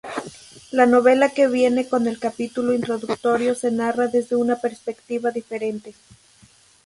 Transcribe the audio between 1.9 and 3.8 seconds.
el capítulo introductorio se